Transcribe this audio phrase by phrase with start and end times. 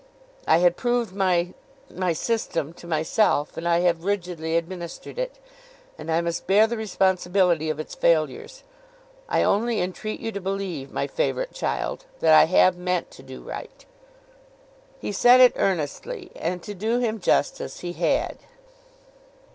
[0.47, 5.37] I had proved my—my system to myself, and I have rigidly administered it;
[5.95, 8.63] and I must bear the responsibility of its failures.
[9.29, 13.43] I only entreat you to believe, my favourite child, that I have meant to do
[13.43, 13.85] right.'
[14.97, 18.39] He said it earnestly, and to do him justice he had.